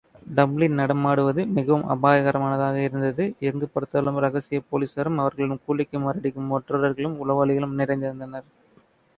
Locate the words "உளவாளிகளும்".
7.23-7.79